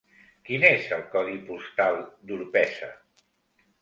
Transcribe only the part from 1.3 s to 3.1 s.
postal d'Orpesa?